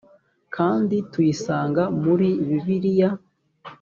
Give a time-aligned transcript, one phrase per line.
[0.55, 3.09] kandi tuyisanga muri bibiliya